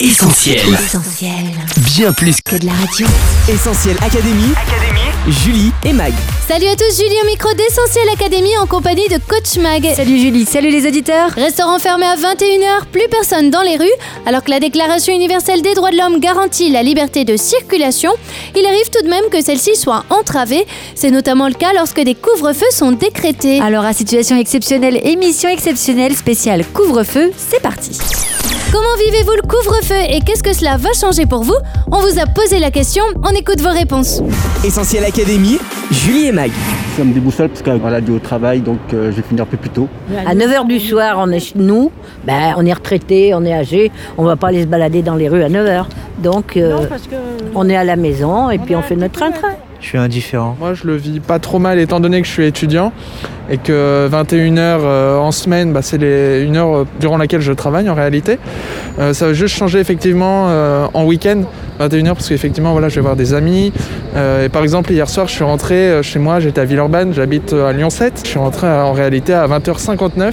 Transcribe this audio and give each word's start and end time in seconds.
Essentiel. 0.00 0.58
Essentiel. 0.74 1.32
Bien 1.94 2.12
plus 2.12 2.40
Que 2.40 2.56
de 2.56 2.66
la 2.66 2.72
radio. 2.72 3.06
Essentiel 3.48 3.96
Académie. 4.02 4.52
Julie 5.28 5.70
et 5.84 5.92
Mag. 5.92 6.12
Salut 6.48 6.66
à 6.66 6.74
tous, 6.74 6.96
Julie 7.00 7.14
au 7.22 7.26
micro 7.26 7.54
d'Essentiel 7.54 8.08
Académie 8.12 8.58
en 8.60 8.66
compagnie 8.66 9.06
de 9.06 9.18
Coach 9.28 9.56
Mag. 9.62 9.94
Salut 9.94 10.18
Julie, 10.18 10.46
salut 10.46 10.70
les 10.70 10.88
auditeurs. 10.88 11.30
Restaurant 11.36 11.78
fermé 11.78 12.06
à 12.06 12.16
21h, 12.16 12.86
plus 12.90 13.06
personne 13.08 13.50
dans 13.50 13.62
les 13.62 13.76
rues. 13.76 13.86
Alors 14.26 14.42
que 14.42 14.50
la 14.50 14.58
Déclaration 14.58 15.14
universelle 15.14 15.62
des 15.62 15.74
droits 15.74 15.92
de 15.92 15.96
l'homme 15.96 16.18
garantit 16.18 16.70
la 16.70 16.82
liberté 16.82 17.24
de 17.24 17.36
circulation, 17.36 18.10
il 18.56 18.66
arrive 18.66 18.90
tout 18.90 19.04
de 19.04 19.08
même 19.08 19.30
que 19.30 19.42
celle-ci 19.42 19.76
soit 19.76 20.04
entravée. 20.10 20.66
C'est 20.96 21.12
notamment 21.12 21.46
le 21.46 21.54
cas 21.54 21.72
lorsque 21.72 22.00
des 22.00 22.16
couvre-feux 22.16 22.72
sont 22.72 22.90
décrétés. 22.90 23.60
Alors 23.60 23.84
à 23.84 23.92
situation 23.92 24.36
exceptionnelle, 24.36 25.00
émission 25.04 25.48
exceptionnelle 25.48 26.16
spéciale 26.16 26.64
couvre-feu, 26.74 27.30
c'est 27.36 27.62
parti. 27.62 27.92
Comment 28.74 28.96
vivez-vous 28.98 29.36
le 29.36 29.42
couvre-feu 29.42 29.94
et 30.10 30.18
qu'est-ce 30.18 30.42
que 30.42 30.52
cela 30.52 30.76
va 30.76 30.92
changer 30.92 31.26
pour 31.26 31.44
vous? 31.44 31.54
On 31.92 32.00
vous 32.00 32.18
a 32.18 32.26
posé 32.26 32.58
la 32.58 32.72
question, 32.72 33.04
on 33.22 33.28
écoute 33.28 33.60
vos 33.60 33.70
réponses. 33.70 34.20
Essentiel 34.64 35.04
Académie. 35.04 35.60
Julie 35.92 36.26
et 36.26 36.32
Mag. 36.32 36.50
Ça 36.96 37.04
me 37.04 37.14
déboussole 37.14 37.50
parce 37.50 37.62
qu'on 37.62 37.84
a 37.86 38.00
dû 38.00 38.10
au 38.10 38.18
travail, 38.18 38.62
donc 38.62 38.80
euh, 38.92 39.12
je 39.12 39.16
vais 39.18 39.22
finir 39.22 39.44
un 39.44 39.46
peu 39.46 39.58
plus 39.58 39.70
tôt. 39.70 39.86
À 40.26 40.34
9h 40.34 40.66
du 40.66 40.80
soir, 40.80 41.18
on 41.20 41.30
est 41.30 41.38
chez 41.38 41.54
nous, 41.54 41.92
ben, 42.24 42.54
on 42.56 42.66
est 42.66 42.72
retraité, 42.72 43.32
on 43.32 43.44
est 43.44 43.54
âgé, 43.54 43.92
on 44.18 44.24
va 44.24 44.34
pas 44.34 44.48
aller 44.48 44.62
se 44.62 44.66
balader 44.66 45.02
dans 45.02 45.14
les 45.14 45.28
rues 45.28 45.44
à 45.44 45.48
9h. 45.48 45.84
Donc 46.18 46.56
euh, 46.56 46.88
on 47.54 47.68
est 47.68 47.76
à 47.76 47.84
la 47.84 47.94
maison 47.94 48.50
et 48.50 48.58
puis 48.58 48.74
on 48.74 48.82
fait 48.82 48.96
notre 48.96 49.14
train-train. 49.14 49.54
Je 49.84 49.90
suis 49.90 49.98
indifférent. 49.98 50.56
Moi, 50.58 50.72
je 50.72 50.86
le 50.86 50.96
vis 50.96 51.20
pas 51.20 51.38
trop 51.38 51.58
mal 51.58 51.78
étant 51.78 52.00
donné 52.00 52.22
que 52.22 52.26
je 52.26 52.32
suis 52.32 52.46
étudiant 52.46 52.90
et 53.50 53.58
que 53.58 54.06
21 54.10 54.56
heures 54.56 54.80
euh, 54.82 55.18
en 55.18 55.30
semaine, 55.30 55.74
bah, 55.74 55.82
c'est 55.82 55.98
les, 55.98 56.40
une 56.40 56.56
heure 56.56 56.74
euh, 56.74 56.86
durant 57.00 57.18
laquelle 57.18 57.42
je 57.42 57.52
travaille 57.52 57.90
en 57.90 57.94
réalité. 57.94 58.38
Euh, 58.98 59.12
ça 59.12 59.26
va 59.26 59.34
juste 59.34 59.54
changer 59.54 59.80
effectivement 59.80 60.46
euh, 60.48 60.86
en 60.94 61.04
week-end, 61.04 61.42
21 61.80 62.06
heures, 62.06 62.14
parce 62.14 62.30
qu'effectivement, 62.30 62.72
voilà, 62.72 62.88
je 62.88 62.94
vais 62.94 63.02
voir 63.02 63.14
des 63.14 63.34
amis. 63.34 63.74
Euh, 64.16 64.46
et 64.46 64.48
par 64.48 64.62
exemple, 64.62 64.90
hier 64.90 65.06
soir, 65.06 65.28
je 65.28 65.34
suis 65.34 65.44
rentré 65.44 66.02
chez 66.02 66.18
moi, 66.18 66.40
j'étais 66.40 66.62
à 66.62 66.64
Villeurbanne, 66.64 67.12
j'habite 67.12 67.52
à 67.52 67.74
Lyon 67.74 67.90
7. 67.90 68.22
Je 68.24 68.28
suis 68.30 68.38
rentré 68.38 68.66
en 68.66 68.94
réalité 68.94 69.34
à 69.34 69.46
20h59. 69.46 70.32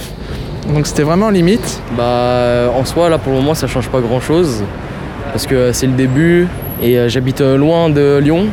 Donc 0.72 0.86
c'était 0.86 1.02
vraiment 1.02 1.28
limite. 1.28 1.82
Bah 1.98 2.72
en 2.74 2.86
soi 2.86 3.10
là 3.10 3.18
pour 3.18 3.32
le 3.32 3.40
moment 3.40 3.52
ça 3.52 3.66
change 3.66 3.88
pas 3.88 4.00
grand 4.00 4.20
chose 4.20 4.62
parce 5.32 5.48
que 5.48 5.72
c'est 5.72 5.88
le 5.88 5.94
début 5.94 6.46
et 6.80 7.08
j'habite 7.08 7.40
loin 7.40 7.90
de 7.90 8.18
Lyon. 8.22 8.46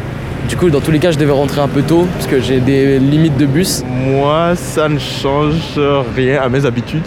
Du 0.47 0.55
coup 0.55 0.69
dans 0.69 0.79
tous 0.81 0.91
les 0.91 0.99
cas 0.99 1.11
je 1.11 1.17
devais 1.17 1.31
rentrer 1.31 1.61
un 1.61 1.67
peu 1.67 1.81
tôt 1.81 2.07
parce 2.13 2.27
que 2.27 2.39
j'ai 2.39 2.59
des 2.59 2.99
limites 2.99 3.37
de 3.37 3.45
bus. 3.45 3.83
Moi, 4.07 4.55
ça 4.55 4.89
ne 4.89 4.97
change 4.97 5.79
rien 6.15 6.41
à 6.41 6.49
mes 6.49 6.65
habitudes, 6.65 7.03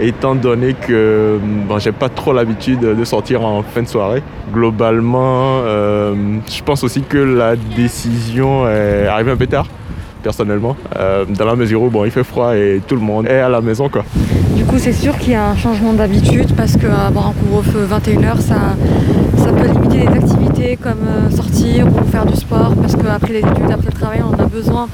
étant 0.00 0.34
donné 0.34 0.74
que 0.74 1.38
bon, 1.68 1.78
j'ai 1.78 1.92
pas 1.92 2.08
trop 2.08 2.32
l'habitude 2.32 2.80
de 2.80 3.04
sortir 3.04 3.44
en 3.44 3.62
fin 3.62 3.82
de 3.82 3.88
soirée. 3.88 4.22
Globalement, 4.52 5.60
euh, 5.64 6.14
je 6.50 6.62
pense 6.62 6.82
aussi 6.82 7.02
que 7.02 7.18
la 7.18 7.54
décision 7.56 8.68
est 8.68 9.06
arrivée 9.06 9.30
un 9.32 9.36
peu 9.36 9.46
tard, 9.46 9.66
personnellement, 10.22 10.76
euh, 10.96 11.24
dans 11.26 11.44
la 11.44 11.54
mesure 11.54 11.82
où 11.82 11.90
bon, 11.90 12.04
il 12.04 12.10
fait 12.10 12.24
froid 12.24 12.56
et 12.56 12.80
tout 12.86 12.96
le 12.96 13.02
monde 13.02 13.26
est 13.26 13.40
à 13.40 13.48
la 13.48 13.60
maison. 13.60 13.88
Quoi. 13.88 14.04
Du 14.56 14.64
coup, 14.64 14.76
c'est 14.78 14.92
sûr 14.92 15.16
qu'il 15.18 15.32
y 15.32 15.36
a 15.36 15.48
un 15.48 15.56
changement 15.56 15.92
d'habitude 15.92 16.54
parce 16.56 16.76
qu'avoir 16.76 17.28
un 17.28 17.32
couvre-feu 17.32 17.86
21h, 17.90 18.40
ça, 18.40 18.76
ça 19.36 19.52
peut 19.52 19.66
limiter 19.66 20.06
des 20.06 20.18
activités 20.18 20.76
comme 20.76 21.06
euh, 21.06 21.30
sortir 21.30 21.59
du 22.24 22.36
sport 22.36 22.74
parce 22.80 22.96
qu'après 22.96 23.32
les 23.32 23.38
études, 23.38 23.70
après 23.70 23.86
le 23.86 23.92
travail, 23.92 24.20
on 24.22 24.32
a 24.38 24.46
besoin 24.46 24.88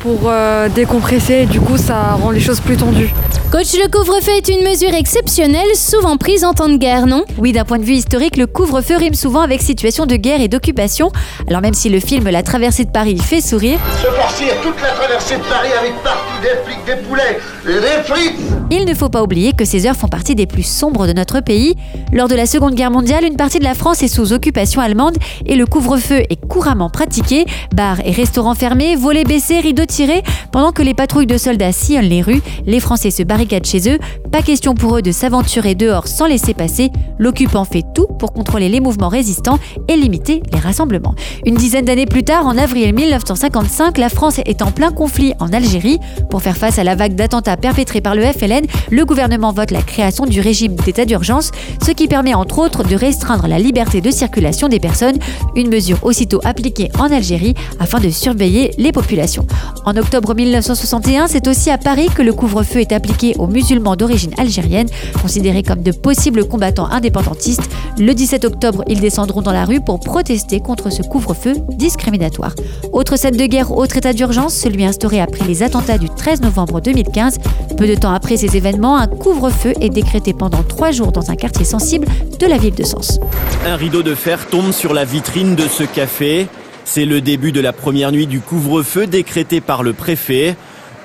pour 0.00 0.20
euh, 0.26 0.68
décompresser 0.68 1.34
et 1.34 1.46
du 1.46 1.60
coup, 1.60 1.76
ça 1.76 2.12
rend 2.12 2.30
les 2.30 2.40
choses 2.40 2.60
plus 2.60 2.76
tendues. 2.76 3.12
Coach, 3.50 3.72
le 3.82 3.90
couvre-feu 3.90 4.32
est 4.36 4.48
une 4.48 4.62
mesure 4.62 4.92
exceptionnelle, 4.92 5.74
souvent 5.74 6.18
prise 6.18 6.44
en 6.44 6.52
temps 6.52 6.68
de 6.68 6.76
guerre, 6.76 7.06
non? 7.06 7.24
Oui, 7.38 7.52
d'un 7.52 7.64
point 7.64 7.78
de 7.78 7.82
vue 7.82 7.94
historique, 7.94 8.36
le 8.36 8.46
couvre-feu 8.46 8.96
rime 8.98 9.14
souvent 9.14 9.40
avec 9.40 9.62
situation 9.62 10.04
de 10.04 10.16
guerre 10.16 10.42
et 10.42 10.48
d'occupation. 10.48 11.10
Alors 11.48 11.62
même 11.62 11.72
si 11.72 11.88
le 11.88 11.98
film 11.98 12.28
La 12.28 12.42
traversée 12.42 12.84
de 12.84 12.90
Paris 12.90 13.16
fait 13.16 13.40
sourire, 13.40 13.78
Se 14.02 14.62
toute 14.62 14.82
la 14.82 14.90
traversée 14.90 15.36
de 15.38 15.42
Paris 15.44 15.70
avec 15.80 15.94
partout 16.02 16.42
des 16.42 16.70
flics, 16.70 16.84
des 16.84 17.02
poulets, 17.08 17.38
des 17.64 18.02
frites 18.04 18.58
il 18.70 18.84
ne 18.84 18.92
faut 18.92 19.08
pas 19.08 19.22
oublier 19.22 19.54
que 19.54 19.64
ces 19.64 19.86
heures 19.86 19.96
font 19.96 20.08
partie 20.08 20.34
des 20.34 20.46
plus 20.46 20.62
sombres 20.62 21.06
de 21.06 21.14
notre 21.14 21.40
pays. 21.40 21.74
Lors 22.12 22.28
de 22.28 22.34
la 22.34 22.44
Seconde 22.44 22.74
Guerre 22.74 22.90
mondiale, 22.90 23.24
une 23.24 23.36
partie 23.36 23.58
de 23.58 23.64
la 23.64 23.74
France 23.74 24.02
est 24.02 24.08
sous 24.08 24.34
occupation 24.34 24.82
allemande 24.82 25.16
et 25.46 25.56
le 25.56 25.64
couvre-feu 25.64 26.22
est 26.28 26.46
couramment 26.48 26.90
pratiqué. 26.90 27.46
Bars 27.74 28.00
et 28.04 28.10
restaurants 28.10 28.54
fermés, 28.54 28.94
volets 28.94 29.24
baissés, 29.24 29.60
rideaux 29.60 29.86
tirés. 29.86 30.22
Pendant 30.52 30.72
que 30.72 30.82
les 30.82 30.92
patrouilles 30.92 31.26
de 31.26 31.38
soldats 31.38 31.72
sillonnent 31.72 32.10
les 32.10 32.20
rues, 32.20 32.42
les 32.66 32.80
Français 32.80 33.10
se 33.10 33.22
barricadent 33.38 33.66
chez 33.66 33.88
eux. 33.88 33.98
Pas 34.30 34.42
question 34.42 34.74
pour 34.74 34.96
eux 34.96 35.02
de 35.02 35.10
s'aventurer 35.10 35.74
dehors 35.74 36.06
sans 36.06 36.26
laisser 36.26 36.52
passer. 36.52 36.90
L'occupant 37.18 37.64
fait 37.64 37.82
tout 37.94 38.06
pour 38.18 38.34
contrôler 38.34 38.68
les 38.68 38.78
mouvements 38.78 39.08
résistants 39.08 39.58
et 39.88 39.96
limiter 39.96 40.42
les 40.52 40.58
rassemblements. 40.58 41.14
Une 41.46 41.54
dizaine 41.54 41.86
d'années 41.86 42.04
plus 42.04 42.24
tard, 42.24 42.46
en 42.46 42.58
avril 42.58 42.94
1955, 42.94 43.96
la 43.96 44.10
France 44.10 44.38
est 44.44 44.60
en 44.60 44.70
plein 44.70 44.92
conflit 44.92 45.32
en 45.40 45.48
Algérie. 45.52 45.98
Pour 46.30 46.42
faire 46.42 46.58
face 46.58 46.78
à 46.78 46.84
la 46.84 46.94
vague 46.94 47.14
d'attentats 47.14 47.56
perpétrés 47.56 48.02
par 48.02 48.14
le 48.14 48.22
FLN, 48.22 48.66
le 48.90 49.04
gouvernement 49.06 49.52
vote 49.52 49.70
la 49.70 49.82
création 49.82 50.26
du 50.26 50.40
régime 50.40 50.74
d'état 50.74 51.06
d'urgence, 51.06 51.50
ce 51.84 51.92
qui 51.92 52.06
permet 52.06 52.34
entre 52.34 52.58
autres 52.58 52.84
de 52.84 52.96
restreindre 52.96 53.48
la 53.48 53.58
liberté 53.58 54.02
de 54.02 54.10
circulation 54.10 54.68
des 54.68 54.78
personnes, 54.78 55.16
une 55.56 55.70
mesure 55.70 55.98
aussitôt 56.02 56.40
appliquée 56.44 56.90
en 56.98 57.10
Algérie 57.10 57.54
afin 57.80 57.98
de 57.98 58.10
surveiller 58.10 58.72
les 58.76 58.92
populations. 58.92 59.46
En 59.86 59.96
octobre 59.96 60.34
1961, 60.34 61.28
c'est 61.28 61.48
aussi 61.48 61.70
à 61.70 61.78
Paris 61.78 62.08
que 62.14 62.22
le 62.22 62.34
couvre-feu 62.34 62.80
est 62.80 62.92
appliqué 62.92 63.34
aux 63.38 63.46
musulmans 63.46 63.96
d'origine 63.96 64.17
algérienne, 64.36 64.88
considérés 65.20 65.62
comme 65.62 65.82
de 65.82 65.92
possibles 65.92 66.46
combattants 66.46 66.88
indépendantistes. 66.90 67.68
Le 67.98 68.14
17 68.14 68.44
octobre, 68.44 68.84
ils 68.88 69.00
descendront 69.00 69.42
dans 69.42 69.52
la 69.52 69.64
rue 69.64 69.80
pour 69.80 70.00
protester 70.00 70.60
contre 70.60 70.90
ce 70.90 71.02
couvre-feu 71.02 71.54
discriminatoire. 71.70 72.54
Autre 72.92 73.16
scène 73.16 73.36
de 73.36 73.46
guerre, 73.46 73.72
autre 73.72 73.96
état 73.96 74.12
d'urgence, 74.12 74.54
celui 74.54 74.84
instauré 74.84 75.20
après 75.20 75.46
les 75.46 75.62
attentats 75.62 75.98
du 75.98 76.08
13 76.08 76.42
novembre 76.42 76.80
2015. 76.80 77.38
Peu 77.76 77.86
de 77.86 77.94
temps 77.94 78.12
après 78.12 78.36
ces 78.36 78.56
événements, 78.56 78.96
un 78.96 79.06
couvre-feu 79.06 79.74
est 79.80 79.90
décrété 79.90 80.32
pendant 80.32 80.62
trois 80.62 80.90
jours 80.90 81.12
dans 81.12 81.30
un 81.30 81.36
quartier 81.36 81.64
sensible 81.64 82.06
de 82.38 82.46
la 82.46 82.58
ville 82.58 82.74
de 82.74 82.84
Sens. 82.84 83.20
Un 83.66 83.76
rideau 83.76 84.02
de 84.02 84.14
fer 84.14 84.46
tombe 84.48 84.72
sur 84.72 84.94
la 84.94 85.04
vitrine 85.04 85.54
de 85.54 85.68
ce 85.68 85.84
café. 85.84 86.48
C'est 86.84 87.04
le 87.04 87.20
début 87.20 87.52
de 87.52 87.60
la 87.60 87.72
première 87.72 88.12
nuit 88.12 88.26
du 88.26 88.40
couvre-feu 88.40 89.06
décrété 89.06 89.60
par 89.60 89.82
le 89.82 89.92
préfet. 89.92 90.56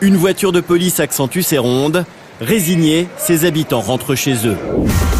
Une 0.01 0.15
voiture 0.15 0.51
de 0.51 0.61
police 0.61 0.99
accentue 0.99 1.41
ses 1.41 1.57
rondes. 1.57 2.05
Résignés, 2.41 3.07
ses 3.17 3.45
habitants 3.45 3.81
rentrent 3.81 4.15
chez 4.15 4.47
eux. 4.47 4.57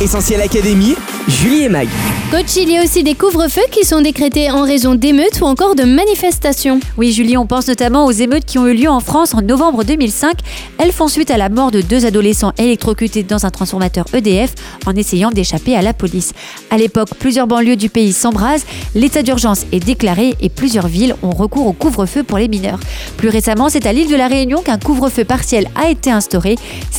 Essentiel 0.02 0.42
Académie. 0.42 0.96
Julie 1.28 1.64
et 1.64 1.70
Mag. 1.70 1.88
Coach, 2.32 2.58
il 2.58 2.70
y 2.70 2.78
a 2.78 2.84
aussi 2.84 3.04
des 3.04 3.14
couvre-feux 3.14 3.62
qui 3.72 3.86
sont 3.86 4.02
décrétés 4.02 4.52
en 4.52 4.64
raison 4.64 4.96
d'émeutes 4.96 5.40
ou 5.40 5.46
encore 5.46 5.76
de 5.76 5.84
manifestations. 5.84 6.80
Oui, 6.98 7.14
Julie, 7.14 7.38
on 7.38 7.46
pense 7.46 7.68
notamment 7.68 8.06
aux 8.06 8.12
émeutes 8.12 8.44
qui 8.44 8.58
ont 8.58 8.68
eu 8.68 8.74
lieu 8.74 8.90
en 8.90 9.00
France 9.00 9.34
en 9.34 9.42
novembre 9.42 9.86
2005. 9.86 10.34
Elles 10.80 10.92
font 10.92 11.08
suite 11.08 11.32
à 11.32 11.38
la 11.38 11.48
mort 11.48 11.72
de 11.72 11.80
deux 11.80 12.06
adolescents 12.06 12.52
électrocutés 12.58 13.24
dans 13.24 13.46
un 13.46 13.52
transformateur 13.52 14.06
EDF 14.14 14.56
en 14.86 14.96
essayant 14.96 15.30
d'échapper 15.30 15.78
à 15.78 15.82
la 15.82 15.94
police. 15.94 16.34
À 16.72 16.78
l'époque, 16.78 17.10
plusieurs 17.20 17.48
banlieues 17.48 17.78
du 17.78 17.90
pays 17.90 18.12
s'embrasent, 18.12 18.66
l'état 18.96 19.22
d'urgence 19.22 19.66
est 19.72 19.80
déclaré 19.80 20.34
et 20.42 20.50
plusieurs 20.50 20.88
villes 20.88 21.16
ont 21.24 21.32
recours 21.32 21.68
au 21.68 21.74
couvre-feu 21.74 22.24
pour 22.24 22.40
les 22.40 22.50
mineurs. 22.50 22.80
Plus 23.16 23.30
récemment, 23.30 23.70
c'est 23.70 23.86
à 23.86 23.94
l'île 23.94 24.10
de 24.10 24.16
la 24.16 24.28
Réunion 24.28 24.62
qu'un 24.62 24.80
couvre-feu 24.80 25.24
partiel 25.24 25.70
a 25.76 25.90
été 25.90 26.12
instauré. 26.12 26.56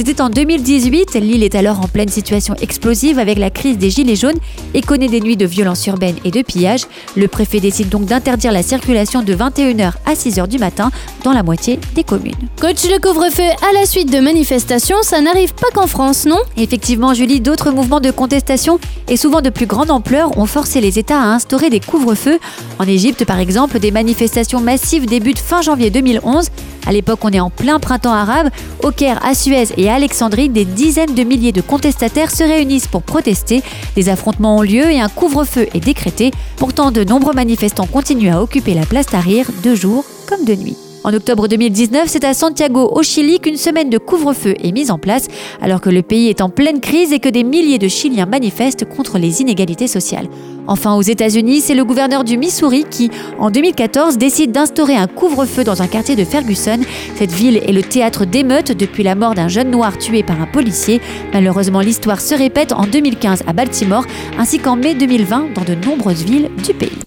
C'était 0.06 0.20
en 0.20 0.28
2018. 0.28 1.15
L'île 1.15 1.42
est 1.42 1.54
alors 1.54 1.81
en 1.81 1.88
pleine 1.88 2.10
situation 2.10 2.54
explosive 2.60 3.19
avec 3.19 3.38
la 3.38 3.48
crise 3.48 3.78
des 3.78 3.88
gilets 3.88 4.16
jaunes 4.16 4.37
et 4.75 4.82
connaît 4.82 5.09
des 5.09 5.20
nuits 5.20 5.38
de 5.38 5.47
violence 5.47 5.87
urbaine 5.87 6.16
et 6.25 6.31
de 6.31 6.42
pillage. 6.42 6.82
Le 7.16 7.26
préfet 7.26 7.59
décide 7.59 7.88
donc 7.88 8.04
d'interdire 8.04 8.53
la 8.53 8.62
circulation 8.62 9.22
de 9.22 9.34
21h 9.34 9.93
à 10.04 10.12
6h 10.12 10.47
du 10.47 10.59
matin 10.59 10.91
dans 11.22 11.32
la 11.32 11.43
moitié 11.43 11.78
des 11.94 12.04
communes. 12.04 12.34
Coach, 12.60 12.84
le 12.84 13.00
couvre-feu 13.00 13.43
à 13.43 13.72
la 13.72 13.87
suite 13.87 14.12
de 14.12 14.20
manifestations, 14.20 14.98
ça 15.00 15.22
n'arrive 15.22 15.54
pas 15.54 15.69
qu'en 15.72 15.87
France, 15.87 16.26
non? 16.26 16.41
Effectivement, 16.59 17.14
Julie, 17.14 17.41
d'autres 17.41 17.70
mouvements 17.70 18.00
de 18.00 18.10
contestation 18.10 18.78
et 19.09 19.16
souvent 19.16 19.41
de 19.41 19.48
plus 19.48 19.66
grande 19.66 19.91
ampleur 19.91 20.37
ont 20.37 20.47
forcé 20.47 20.82
les 20.82 20.99
États 20.99 21.20
à 21.20 21.28
instaurer 21.28 21.70
des 21.70 21.81
couvre-feux. 21.81 22.38
En 22.78 22.87
Égypte, 22.87 23.25
par 23.25 23.38
exemple, 23.38 23.78
des 23.78 23.90
manifestations 23.90 24.61
massives 24.61 25.06
débutent 25.06 25.38
fin 25.38 25.62
janvier 25.62 25.88
2011. 25.88 26.50
À 26.86 26.92
l'époque, 26.92 27.20
on 27.22 27.31
est 27.31 27.40
en 27.40 27.50
plein 27.50 27.78
printemps 27.78 28.12
arabe. 28.12 28.50
Au 28.82 28.90
Caire, 28.90 29.25
à 29.25 29.34
Suez 29.34 29.69
et 29.76 29.88
à 29.88 29.94
Alexandrie, 29.94 30.48
des 30.48 30.64
dizaines 30.64 31.14
de 31.14 31.22
milliers 31.22 31.52
de 31.52 31.60
contestataires 31.60 32.31
se 32.31 32.44
réunissent 32.44 32.86
pour 32.86 33.02
protester. 33.02 33.62
Des 33.96 34.08
affrontements 34.08 34.58
ont 34.58 34.62
lieu 34.62 34.90
et 34.90 35.00
un 35.00 35.08
couvre-feu 35.08 35.69
est 35.75 35.81
décrété. 35.81 36.31
Pourtant, 36.56 36.90
de 36.90 37.04
nombreux 37.04 37.34
manifestants 37.34 37.86
continuent 37.86 38.32
à 38.32 38.42
occuper 38.42 38.75
la 38.75 38.86
place 38.86 39.06
Tahrir 39.06 39.46
de 39.62 39.75
jour 39.75 40.04
comme 40.28 40.44
de 40.44 40.54
nuit. 40.54 40.76
En 41.06 41.12
octobre 41.12 41.48
2019, 41.48 42.04
c'est 42.06 42.24
à 42.24 42.32
Santiago, 42.32 42.90
au 42.90 43.02
Chili, 43.02 43.38
qu'une 43.38 43.58
semaine 43.58 43.90
de 43.90 43.98
couvre-feu 43.98 44.54
est 44.58 44.72
mise 44.72 44.90
en 44.90 44.96
place, 44.96 45.26
alors 45.60 45.82
que 45.82 45.90
le 45.90 46.00
pays 46.00 46.30
est 46.30 46.40
en 46.40 46.48
pleine 46.48 46.80
crise 46.80 47.12
et 47.12 47.18
que 47.18 47.28
des 47.28 47.44
milliers 47.44 47.78
de 47.78 47.88
Chiliens 47.88 48.24
manifestent 48.24 48.86
contre 48.88 49.18
les 49.18 49.42
inégalités 49.42 49.86
sociales. 49.86 50.28
Enfin, 50.66 50.94
aux 50.94 51.02
États-Unis, 51.02 51.60
c'est 51.60 51.74
le 51.74 51.84
gouverneur 51.84 52.24
du 52.24 52.38
Missouri 52.38 52.86
qui, 52.90 53.10
en 53.38 53.50
2014, 53.50 54.16
décide 54.16 54.50
d'instaurer 54.50 54.96
un 54.96 55.06
couvre-feu 55.06 55.62
dans 55.62 55.82
un 55.82 55.88
quartier 55.88 56.16
de 56.16 56.24
Ferguson. 56.24 56.78
Cette 57.16 57.32
ville 57.32 57.58
est 57.58 57.72
le 57.72 57.82
théâtre 57.82 58.24
d'émeutes 58.24 58.72
depuis 58.72 59.02
la 59.02 59.14
mort 59.14 59.34
d'un 59.34 59.48
jeune 59.48 59.70
noir 59.70 59.98
tué 59.98 60.22
par 60.22 60.40
un 60.40 60.46
policier. 60.46 61.02
Malheureusement, 61.34 61.80
l'histoire 61.80 62.22
se 62.22 62.34
répète 62.34 62.72
en 62.72 62.86
2015 62.86 63.42
à 63.46 63.52
Baltimore, 63.52 64.06
ainsi 64.38 64.58
qu'en 64.58 64.76
mai 64.76 64.94
2020 64.94 65.48
dans 65.54 65.64
de 65.64 65.74
nombreuses 65.74 66.24
villes 66.24 66.48
du 66.64 66.72
pays. 66.72 66.98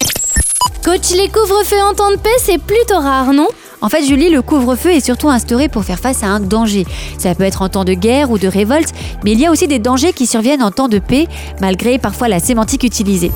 Coach, 0.85 1.15
les 1.15 1.29
couvre-feux 1.29 1.81
en 1.81 1.95
temps 1.95 2.11
de 2.11 2.17
paix, 2.17 2.29
c'est 2.37 2.61
plutôt 2.61 2.99
rare, 2.99 3.33
non? 3.33 3.47
En 3.81 3.89
fait, 3.89 4.03
Julie, 4.03 4.29
le 4.29 4.41
couvre-feu 4.41 4.91
est 4.91 5.05
surtout 5.05 5.29
instauré 5.29 5.69
pour 5.69 5.83
faire 5.83 5.99
face 5.99 6.23
à 6.23 6.27
un 6.27 6.39
danger. 6.39 6.85
Ça 7.17 7.35
peut 7.35 7.43
être 7.43 7.61
en 7.61 7.69
temps 7.69 7.85
de 7.85 7.93
guerre 7.93 8.31
ou 8.31 8.37
de 8.37 8.47
révolte, 8.47 8.93
mais 9.23 9.33
il 9.33 9.39
y 9.39 9.45
a 9.45 9.51
aussi 9.51 9.67
des 9.67 9.79
dangers 9.79 10.13
qui 10.13 10.25
surviennent 10.25 10.63
en 10.63 10.71
temps 10.71 10.87
de 10.87 10.99
paix, 10.99 11.27
malgré 11.61 11.99
parfois 11.99 12.27
la 12.27 12.39
sémantique 12.39 12.83
utilisée. 12.83 13.31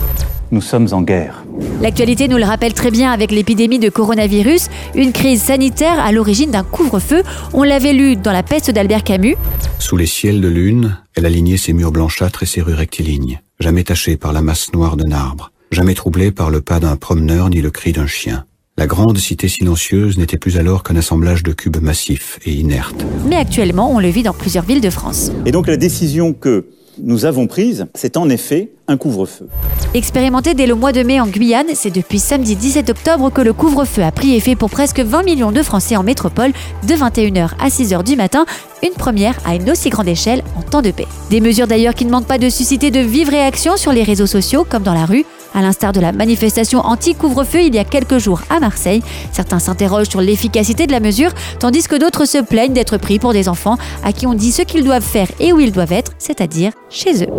Nous 0.51 0.61
sommes 0.61 0.89
en 0.91 1.01
guerre. 1.01 1.45
L'actualité 1.81 2.27
nous 2.27 2.38
le 2.38 2.43
rappelle 2.43 2.73
très 2.73 2.91
bien 2.91 3.11
avec 3.11 3.31
l'épidémie 3.31 3.79
de 3.79 3.89
coronavirus, 3.89 4.67
une 4.95 5.13
crise 5.13 5.41
sanitaire 5.43 5.99
à 5.99 6.11
l'origine 6.11 6.51
d'un 6.51 6.63
couvre-feu. 6.63 7.23
On 7.53 7.63
l'avait 7.63 7.94
lu 7.94 8.17
dans 8.17 8.33
La 8.33 8.44
peste 8.44 8.69
d'Albert 8.69 9.03
Camus. 9.03 9.37
Sous 9.79 9.95
les 9.95 10.05
ciels 10.07 10.41
de 10.41 10.49
lune, 10.49 10.97
elle 11.15 11.25
alignait 11.25 11.57
ses 11.57 11.71
murs 11.71 11.91
blanchâtres 11.91 12.44
et 12.44 12.47
ses 12.47 12.61
rues 12.61 12.73
rectilignes, 12.73 13.41
jamais 13.59 13.83
tachées 13.83 14.17
par 14.17 14.33
la 14.33 14.41
masse 14.41 14.73
noire 14.73 14.97
d'un 14.97 15.11
arbre, 15.11 15.51
jamais 15.71 15.95
troublée 15.95 16.31
par 16.31 16.49
le 16.49 16.59
pas 16.59 16.79
d'un 16.81 16.97
promeneur 16.97 17.49
ni 17.49 17.61
le 17.61 17.71
cri 17.71 17.94
d'un 17.94 18.07
chien. 18.07 18.44
La 18.81 18.88
grande 18.88 19.19
cité 19.19 19.48
silencieuse 19.48 20.18
n'était 20.18 20.39
plus 20.39 20.57
alors 20.57 20.81
qu'un 20.81 20.95
assemblage 20.95 21.44
de 21.44 21.54
cubes 21.54 21.80
massifs 21.80 22.39
et 22.48 22.51
inertes. 22.51 23.06
Mais 23.28 23.36
actuellement, 23.36 23.92
on 23.94 24.00
le 24.00 24.07
vit 24.07 24.24
dans 24.24 24.33
plusieurs 24.33 24.63
villes 24.63 24.81
de 24.81 24.89
France. 24.89 25.31
Et 25.45 25.51
donc 25.51 25.68
la 25.68 25.78
décision 25.78 26.33
que 26.33 26.66
nous 26.98 27.25
avons 27.25 27.45
prise, 27.45 27.86
c'est 27.94 28.18
en 28.18 28.28
effet 28.28 28.72
un 28.88 28.98
couvre-feu. 28.98 29.48
Expérimenté 29.94 30.56
dès 30.56 30.66
le 30.66 30.74
mois 30.74 30.94
de 30.94 31.04
mai 31.04 31.19
en 31.19 31.28
Guyane, 31.28 31.68
c'est 31.75 31.92
depuis 31.92 32.18
samedi 32.18 32.56
17 32.56 32.89
octobre 32.89 33.30
que 33.31 33.42
le 33.42 33.54
couvre-feu 33.54 34.01
a 34.01 34.12
pris 34.12 34.36
effet 34.36 34.56
pour 34.56 34.72
presque 34.72 35.00
20 35.00 35.24
millions 35.24 35.51
de 35.51 35.62
Français 35.62 35.95
en 35.95 36.01
métropole, 36.01 36.51
de 36.88 36.94
21h 36.95 37.51
à 37.60 37.69
6h 37.69 38.04
du 38.04 38.16
matin, 38.16 38.45
une 38.83 38.94
première 38.94 39.36
à 39.45 39.56
une 39.56 39.69
aussi 39.69 39.89
grande 39.89 40.07
échelle 40.07 40.44
en 40.57 40.62
temps 40.62 40.81
de 40.81 40.92
paix. 40.92 41.07
Des 41.30 41.42
mesures 41.42 41.68
d'ailleurs 41.68 41.95
qui 41.95 42.06
ne 42.06 42.12
manquent 42.12 42.28
pas 42.28 42.38
de 42.38 42.50
susciter 42.50 42.92
de 42.92 43.00
vives 43.00 43.30
réactions 43.30 43.78
sur 43.78 43.92
les 43.92 44.04
réseaux 44.04 44.28
sociaux 44.28 44.66
comme 44.68 44.83
dans 44.83 44.94
la 44.94 45.06
rue. 45.06 45.25
À 45.54 45.62
l'instar 45.62 45.92
de 45.92 46.00
la 46.00 46.12
manifestation 46.12 46.80
anti-couvre-feu 46.80 47.63
il 47.63 47.75
y 47.75 47.80
a 47.80 47.83
quelques 47.83 48.18
jours 48.18 48.42
à 48.50 48.60
Marseille, 48.60 49.04
certains 49.33 49.60
s'interrogent 49.60 50.10
sur 50.10 50.22
l'efficacité 50.22 50.88
de 50.88 50.92
la 50.92 51.01
mesure, 51.01 51.31
tandis 51.60 51.83
que 51.88 51.95
d'autres 51.95 52.25
se 52.25 52.38
plaignent 52.38 52.74
d'être 52.74 52.98
pris 52.98 53.19
pour 53.19 53.33
des 53.33 53.50
enfants 53.50 53.78
à 54.04 54.13
qui 54.13 54.28
on 54.28 54.33
dit 54.33 54.51
ce 54.51 54.62
qu'ils 54.62 54.83
doivent 54.83 55.04
faire 55.04 55.28
et 55.39 55.51
où 55.51 55.60
ils 55.60 55.72
doivent 55.72 55.92
être, 55.92 56.13
c'est-à-dire 56.18 56.72
chez 56.89 57.24
eux. 57.24 57.30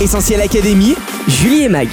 Essentiel 0.00 0.40
Académie, 0.40 0.94
Julie 1.28 1.64
et 1.64 1.68
Mag. 1.68 1.88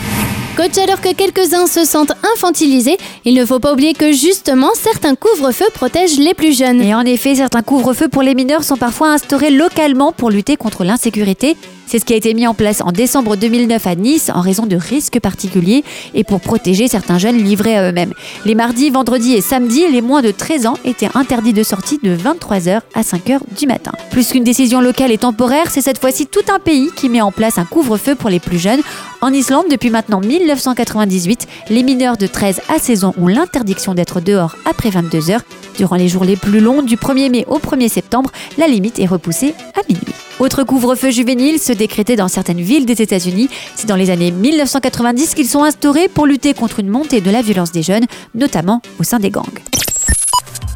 Coach, 0.56 0.78
alors 0.78 1.02
que 1.02 1.14
quelques-uns 1.14 1.68
se 1.68 1.84
sentent 1.84 2.14
infantilisés, 2.34 2.98
il 3.26 3.34
ne 3.34 3.46
faut 3.46 3.60
pas 3.60 3.74
oublier 3.74 3.94
que 3.94 4.14
justement 4.14 4.70
certains 4.74 5.16
couvre-feux 5.16 5.66
protègent 5.74 6.18
les 6.18 6.34
plus 6.34 6.58
jeunes. 6.58 6.82
Et 6.82 6.96
en 6.96 7.02
effet, 7.02 7.36
certains 7.36 7.62
couvre-feux 7.62 8.08
pour 8.08 8.22
les 8.22 8.36
mineurs 8.36 8.64
sont 8.64 8.78
parfois 8.78 9.10
instaurés 9.10 9.50
localement 9.50 10.14
pour 10.14 10.30
lutter 10.30 10.56
contre 10.56 10.86
l'insécurité. 10.86 11.58
C'est 11.88 12.00
ce 12.00 12.06
qui 12.06 12.14
a 12.14 12.18
été 12.18 12.34
mis 12.34 12.48
en 12.48 12.54
place 12.54 12.82
en 12.82 12.92
décembre 12.92 13.36
2009 13.36 13.86
à 13.86 13.96
Nice 13.96 14.32
en 14.34 14.42
raison 14.42 14.66
de 14.66 14.76
risques 14.76 15.20
particuliers 15.20 15.84
et 16.14 16.24
pour 16.24 16.40
protéger 16.40 16.88
certains 16.88 17.20
jeunes 17.20 17.38
livrés 17.38 17.78
à 17.78 17.90
eux-mêmes. 17.90 18.14
Les 18.44 18.56
mardis, 18.56 18.90
vendredis 18.90 19.34
et 19.34 19.42
samedis, 19.42 19.88
les 19.92 20.02
moins 20.02 20.22
de 20.22 20.32
13 20.32 20.66
ans 20.66 20.78
étaient 20.84 21.10
interdits 21.14 21.54
de 21.54 21.64
sortie 21.64 22.00
de 22.02 22.16
23h 22.16 22.82
à 22.94 23.02
5h 23.02 23.40
du 23.58 23.68
matin. 23.68 23.92
Plus 24.10 24.30
qu'une 24.30 24.44
décision 24.44 24.82
locale 24.82 25.12
et 25.12 25.18
temporaire, 25.18 25.70
c'est 25.70 25.82
cette 25.82 26.00
fois-ci 26.00 26.26
tout 26.26 26.46
un 26.52 26.60
pays 26.60 26.90
qui 26.96 27.08
met 27.08 27.22
en 27.22 27.32
place 27.32 27.58
un 27.58 27.66
couvre-feu 27.66 28.16
pour 28.16 28.30
les 28.30 28.40
plus 28.40 28.58
jeunes. 28.58 28.82
En 29.22 29.32
Islande, 29.32 29.66
depuis 29.70 29.90
maintenant 29.90 30.22
1998, 30.22 31.48
les 31.70 31.84
mineurs 31.84 32.18
de 32.18 32.28
13 32.28 32.62
à 32.70 32.80
16 32.80 33.04
ans 33.04 33.14
ont 33.22 33.28
l'interdiction 33.28 33.94
d'être 33.94 34.22
dehors 34.22 34.56
après 34.66 34.90
22h. 34.90 35.40
Durant 35.78 35.96
les 35.96 36.08
jours 36.08 36.26
les 36.26 36.36
plus 36.36 36.60
longs, 36.62 36.82
du 36.82 36.96
1er 36.96 37.30
mai 37.30 37.46
au 37.48 37.60
1er 37.60 37.90
septembre, 37.90 38.32
la 38.58 38.68
limite 38.68 39.00
est 39.00 39.06
repoussée 39.06 39.54
à 39.76 39.82
minuit. 39.88 40.25
Autre 40.38 40.64
couvre-feu 40.64 41.12
juvénile 41.12 41.60
se 41.60 41.72
décrété 41.72 42.18
dans 42.18 42.28
certaines 42.28 42.60
villes 42.60 42.86
des 42.86 43.02
États-Unis. 43.02 43.48
C'est 43.76 43.88
dans 43.88 43.96
les 43.96 44.10
années 44.10 44.32
1990 44.32 45.34
qu'ils 45.34 45.48
sont 45.48 45.64
instaurés 45.64 46.10
pour 46.10 46.26
lutter 46.26 46.54
contre 46.54 46.82
une 46.82 46.90
montée 46.90 47.22
de 47.22 47.32
la 47.32 47.42
violence 47.42 47.72
des 47.72 47.84
jeunes, 47.84 48.06
notamment 48.34 48.82
au 49.00 49.04
sein 49.04 49.20
des 49.20 49.30
gangs. 49.30 49.46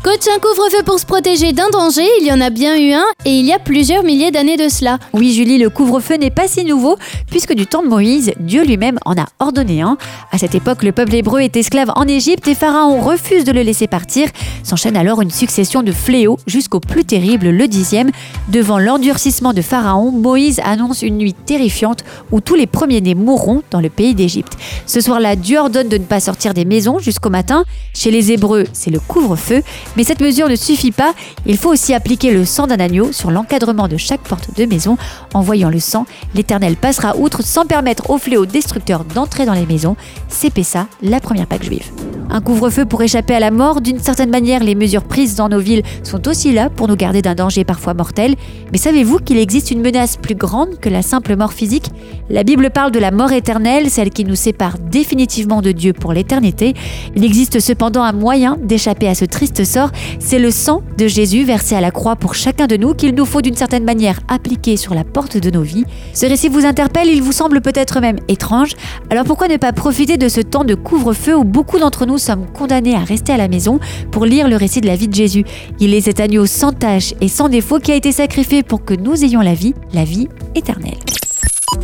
Coach, 0.01 0.29
un 0.33 0.39
couvre-feu 0.39 0.81
pour 0.85 0.97
se 0.97 1.05
protéger 1.05 1.51
d'un 1.51 1.69
danger, 1.71 2.07
il 2.21 2.25
y 2.25 2.31
en 2.31 2.39
a 2.39 2.49
bien 2.49 2.77
eu 2.77 2.93
un 2.93 3.03
et 3.25 3.31
il 3.31 3.45
y 3.45 3.51
a 3.51 3.59
plusieurs 3.59 4.01
milliers 4.01 4.31
d'années 4.31 4.55
de 4.55 4.69
cela. 4.69 4.97
Oui 5.11 5.33
Julie, 5.33 5.57
le 5.57 5.69
couvre-feu 5.69 6.15
n'est 6.15 6.31
pas 6.31 6.47
si 6.47 6.63
nouveau 6.63 6.97
puisque 7.29 7.53
du 7.53 7.67
temps 7.67 7.83
de 7.83 7.89
Moïse, 7.89 8.31
Dieu 8.39 8.63
lui-même 8.63 8.97
en 9.03 9.17
a 9.17 9.25
ordonné 9.39 9.81
un. 9.81 9.97
À 10.31 10.37
cette 10.37 10.55
époque, 10.55 10.83
le 10.83 10.93
peuple 10.93 11.15
hébreu 11.15 11.41
est 11.41 11.57
esclave 11.57 11.91
en 11.97 12.07
Égypte 12.07 12.47
et 12.47 12.55
Pharaon 12.55 13.01
refuse 13.01 13.43
de 13.43 13.51
le 13.51 13.61
laisser 13.61 13.87
partir. 13.87 14.29
S'enchaîne 14.63 14.95
alors 14.95 15.21
une 15.21 15.31
succession 15.31 15.83
de 15.83 15.91
fléaux 15.91 16.37
jusqu'au 16.47 16.79
plus 16.79 17.03
terrible, 17.03 17.49
le 17.49 17.67
dixième. 17.67 18.09
Devant 18.47 18.79
l'endurcissement 18.79 19.51
de 19.51 19.61
Pharaon, 19.61 20.11
Moïse 20.11 20.61
annonce 20.63 21.01
une 21.01 21.17
nuit 21.17 21.33
terrifiante 21.33 22.05
où 22.31 22.39
tous 22.39 22.55
les 22.55 22.67
premiers-nés 22.67 23.15
mourront 23.15 23.63
dans 23.69 23.81
le 23.81 23.89
pays 23.89 24.15
d'Égypte. 24.15 24.53
Ce 24.85 25.01
soir-là, 25.01 25.35
Dieu 25.35 25.59
ordonne 25.59 25.89
de 25.89 25.97
ne 25.97 26.05
pas 26.05 26.21
sortir 26.21 26.53
des 26.53 26.63
maisons 26.63 26.99
jusqu'au 26.99 27.29
matin. 27.29 27.65
Chez 27.93 28.11
les 28.11 28.31
Hébreux, 28.31 28.63
c'est 28.71 28.91
le 28.91 29.01
couvre-feu. 29.01 29.61
Mais 29.95 30.03
cette 30.03 30.21
mesure 30.21 30.49
ne 30.49 30.55
suffit 30.55 30.91
pas, 30.91 31.13
il 31.45 31.57
faut 31.57 31.69
aussi 31.69 31.93
appliquer 31.93 32.31
le 32.31 32.45
sang 32.45 32.67
d'un 32.67 32.79
agneau 32.79 33.11
sur 33.11 33.31
l'encadrement 33.31 33.87
de 33.87 33.97
chaque 33.97 34.21
porte 34.21 34.55
de 34.55 34.65
maison. 34.65 34.97
En 35.33 35.41
voyant 35.41 35.69
le 35.69 35.79
sang, 35.79 36.05
l'Éternel 36.35 36.75
passera 36.75 37.15
outre 37.17 37.43
sans 37.43 37.65
permettre 37.65 38.09
aux 38.09 38.17
fléaux 38.17 38.45
destructeurs 38.45 39.03
d'entrer 39.03 39.45
dans 39.45 39.53
les 39.53 39.65
maisons. 39.65 39.95
C'est 40.27 40.53
Pessa, 40.53 40.87
la 41.01 41.19
première 41.19 41.47
Pâque 41.47 41.63
juive. 41.63 41.91
Un 42.31 42.41
couvre-feu 42.41 42.85
pour 42.85 43.01
échapper 43.01 43.33
à 43.33 43.39
la 43.39 43.49
mort, 43.49 43.81
d'une 43.81 43.97
certaine 43.97 44.29
manière, 44.29 44.63
les 44.63 44.75
mesures 44.75 45.03
prises 45.03 45.35
dans 45.35 45.49
nos 45.49 45.59
villes 45.59 45.81
sont 46.03 46.27
aussi 46.27 46.51
là 46.51 46.69
pour 46.69 46.87
nous 46.87 46.95
garder 46.95 47.23
d'un 47.23 47.33
danger 47.33 47.63
parfois 47.63 47.95
mortel. 47.95 48.35
Mais 48.71 48.77
savez-vous 48.77 49.17
qu'il 49.17 49.37
existe 49.37 49.71
une 49.71 49.81
menace 49.81 50.15
plus 50.15 50.35
grande 50.35 50.79
que 50.79 50.89
la 50.89 51.01
simple 51.01 51.35
mort 51.35 51.53
physique? 51.53 51.89
La 52.29 52.43
Bible 52.43 52.69
parle 52.69 52.91
de 52.91 52.99
la 52.99 53.09
mort 53.09 53.31
éternelle, 53.31 53.89
celle 53.89 54.11
qui 54.11 54.25
nous 54.25 54.35
sépare 54.35 54.77
définitivement 54.77 55.63
de 55.63 55.71
Dieu 55.71 55.93
pour 55.93 56.13
l'éternité. 56.13 56.75
Il 57.15 57.25
existe 57.25 57.59
cependant 57.59 58.03
un 58.03 58.13
moyen 58.13 58.57
d'échapper 58.61 59.07
à 59.07 59.15
ce 59.15 59.25
triste 59.25 59.63
sort 59.65 59.89
c'est 60.19 60.37
le 60.37 60.51
sang 60.51 60.83
de 60.99 61.07
Jésus 61.07 61.43
versé 61.43 61.75
à 61.75 61.81
la 61.81 61.89
croix 61.89 62.15
pour 62.15 62.35
chacun 62.35 62.67
de 62.67 62.77
nous 62.77 62.93
qu'il 62.93 63.15
nous 63.15 63.25
faut 63.25 63.41
d'une 63.41 63.55
certaine 63.55 63.83
manière 63.83 64.19
appliquer 64.27 64.77
sur 64.77 64.93
la 64.93 65.03
porte 65.03 65.37
de 65.37 65.49
nos 65.49 65.63
vies. 65.63 65.85
Ce 66.13 66.27
récit 66.27 66.49
vous 66.49 66.65
interpelle, 66.65 67.07
il 67.07 67.23
vous 67.23 67.31
semble 67.31 67.61
peut-être 67.61 67.99
même 67.99 68.19
étrange, 68.27 68.73
alors 69.09 69.23
pourquoi 69.23 69.47
ne 69.47 69.57
pas 69.57 69.73
profiter 69.73 70.17
de 70.17 70.29
ce 70.29 70.41
temps 70.41 70.63
de 70.63 70.75
couvre-feu 70.75 71.35
où 71.35 71.43
beaucoup 71.43 71.79
d'entre 71.79 72.05
nous 72.05 72.18
sommes 72.19 72.45
condamnés 72.51 72.95
à 72.95 72.99
rester 72.99 73.33
à 73.33 73.37
la 73.37 73.47
maison 73.47 73.79
pour 74.11 74.25
lire 74.25 74.47
le 74.47 74.55
récit 74.55 74.81
de 74.81 74.87
la 74.87 74.95
vie 74.95 75.07
de 75.07 75.15
Jésus 75.15 75.45
Il 75.79 75.93
est 75.93 76.01
cet 76.01 76.19
agneau 76.19 76.45
sans 76.45 76.71
tache 76.71 77.13
et 77.21 77.27
sans 77.27 77.49
défaut 77.49 77.79
qui 77.79 77.91
a 77.91 77.95
été 77.95 78.11
sacrifié 78.11 78.63
pour 78.63 78.85
que 78.85 78.93
nous 78.93 79.23
ayons 79.23 79.41
la 79.41 79.53
vie, 79.53 79.73
la 79.93 80.03
vie 80.03 80.27
éternelle. 80.55 81.18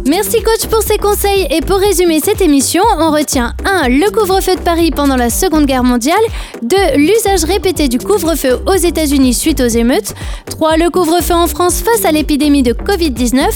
Merci 0.07 0.43
coach 0.43 0.67
pour 0.69 0.83
ces 0.83 0.97
conseils 0.97 1.47
et 1.49 1.61
pour 1.61 1.77
résumer 1.77 2.19
cette 2.23 2.39
émission, 2.39 2.83
on 2.99 3.09
retient 3.09 3.55
1. 3.65 3.89
Le 3.89 4.11
couvre-feu 4.11 4.55
de 4.55 4.61
Paris 4.61 4.91
pendant 4.91 5.15
la 5.15 5.31
Seconde 5.31 5.65
Guerre 5.65 5.83
mondiale, 5.83 6.21
2. 6.61 6.77
L'usage 6.97 7.43
répété 7.43 7.87
du 7.87 7.97
couvre-feu 7.97 8.59
aux 8.67 8.75
États-Unis 8.75 9.33
suite 9.33 9.61
aux 9.61 9.67
émeutes, 9.67 10.13
3. 10.45 10.77
Le 10.77 10.91
couvre-feu 10.91 11.33
en 11.33 11.47
France 11.47 11.81
face 11.81 12.05
à 12.05 12.11
l'épidémie 12.11 12.61
de 12.61 12.73
Covid-19, 12.73 13.47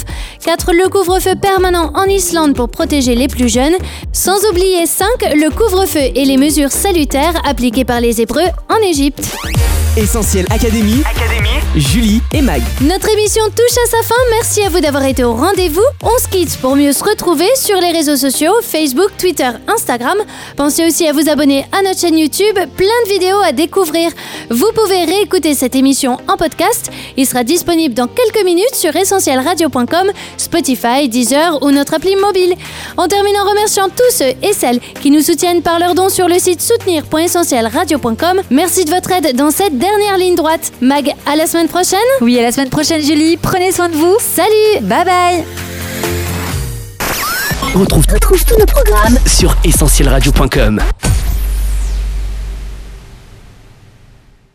4. 0.43 0.73
Le 0.73 0.89
couvre-feu 0.89 1.35
permanent 1.39 1.91
en 1.93 2.05
Islande 2.05 2.55
pour 2.55 2.69
protéger 2.69 3.13
les 3.13 3.27
plus 3.27 3.47
jeunes, 3.47 3.77
sans 4.11 4.43
oublier 4.49 4.87
5. 4.87 5.05
Le 5.35 5.51
couvre-feu 5.51 6.11
et 6.15 6.25
les 6.25 6.37
mesures 6.37 6.71
salutaires 6.71 7.39
appliquées 7.45 7.85
par 7.85 8.01
les 8.01 8.21
Hébreux 8.21 8.49
en 8.69 8.87
Égypte. 8.87 9.21
Essentiel 9.97 10.45
Académie, 10.49 11.03
Julie 11.75 12.21
et 12.33 12.41
Mag. 12.41 12.61
Notre 12.81 13.09
émission 13.09 13.43
touche 13.47 13.77
à 13.83 13.89
sa 13.89 14.03
fin. 14.03 14.21
Merci 14.31 14.61
à 14.61 14.69
vous 14.69 14.79
d'avoir 14.79 15.03
été 15.03 15.23
au 15.23 15.33
rendez-vous. 15.33 15.83
On 16.03 16.17
se 16.21 16.27
quitte 16.27 16.57
pour 16.57 16.75
mieux 16.75 16.93
se 16.93 17.03
retrouver 17.03 17.47
sur 17.55 17.79
les 17.81 17.91
réseaux 17.91 18.15
sociaux 18.15 18.53
Facebook, 18.61 19.09
Twitter, 19.17 19.49
Instagram. 19.67 20.17
Pensez 20.55 20.85
aussi 20.85 21.07
à 21.07 21.11
vous 21.11 21.27
abonner 21.29 21.65
à 21.71 21.81
notre 21.81 21.99
chaîne 21.99 22.17
YouTube. 22.17 22.55
Plein 22.77 22.87
de 23.05 23.09
vidéos 23.09 23.39
à 23.43 23.51
découvrir. 23.51 24.11
Vous 24.49 24.71
pouvez 24.73 25.05
réécouter 25.05 25.53
cette 25.53 25.75
émission 25.75 26.17
en 26.27 26.37
podcast. 26.37 26.91
Il 27.17 27.25
sera 27.25 27.43
disponible 27.43 27.93
dans 27.93 28.07
quelques 28.07 28.45
minutes 28.45 28.75
sur 28.75 28.95
essentielradio.com, 28.95 30.11
Spotify, 30.37 31.09
Deezer 31.09 31.61
ou 31.61 31.71
notre 31.71 31.95
appli 31.95 32.15
mobile. 32.15 32.55
On 32.97 33.07
termine 33.07 33.35
en 33.37 33.49
remerciant 33.49 33.89
tous 33.89 34.15
ceux 34.15 34.33
et 34.41 34.53
celles 34.53 34.79
qui 35.01 35.11
nous 35.11 35.21
soutiennent 35.21 35.61
par 35.61 35.79
leurs 35.79 35.95
dons 35.95 36.09
sur 36.09 36.27
le 36.27 36.39
site 36.39 36.61
soutenir.essentielradio.com. 36.61 38.41
Merci 38.49 38.85
de 38.85 38.91
votre 38.91 39.11
aide 39.11 39.35
dans 39.35 39.51
cette 39.51 39.77
dernière 39.77 39.88
ligne 40.17 40.35
droite. 40.35 40.71
Mag, 40.81 41.13
à 41.25 41.35
la 41.35 41.47
semaine 41.47 41.67
prochaine 41.67 41.99
Oui, 42.21 42.37
à 42.39 42.43
la 42.43 42.51
semaine 42.51 42.69
prochaine 42.69 43.01
Julie, 43.01 43.37
prenez 43.37 43.71
soin 43.71 43.89
de 43.89 43.95
vous. 43.95 44.17
Salut 44.19 44.81
Bye 44.81 45.05
bye 45.05 45.43
On 47.75 47.79
retrouve, 47.79 48.05
tous 48.05 48.57
nos 48.57 48.65
programmes 48.65 49.17
sur 49.25 49.55
essentielradio.com. 49.63 50.81